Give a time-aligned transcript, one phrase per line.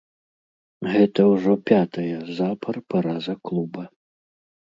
[0.93, 3.83] Гэта ўжо пятая запар параза клуба.